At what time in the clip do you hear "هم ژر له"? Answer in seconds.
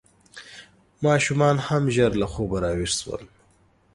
1.67-2.27